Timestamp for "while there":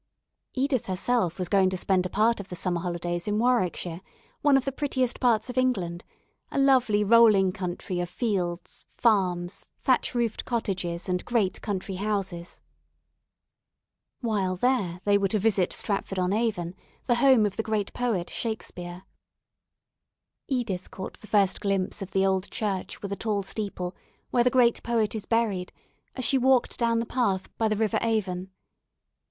14.89-15.01